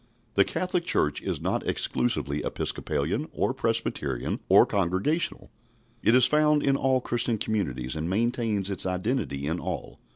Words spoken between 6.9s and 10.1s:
Christian communities, and maintains its identity in all.